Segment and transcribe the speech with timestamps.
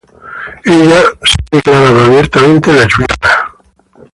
[0.65, 3.53] Ella se ha declarado abiertamente lesbiana.